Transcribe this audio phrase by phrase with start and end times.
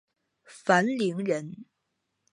[0.63, 1.65] 樊陵人。